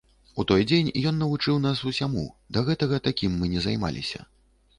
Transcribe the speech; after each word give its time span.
У 0.43 0.43
той 0.51 0.63
дзень 0.69 0.87
ён 1.09 1.19
навучыў 1.23 1.59
нас 1.67 1.81
ўсяму, 1.89 2.25
да 2.57 2.65
гэтага 2.71 3.01
такім 3.11 3.37
мы 3.45 3.53
не 3.53 3.61
займаліся. 3.69 4.25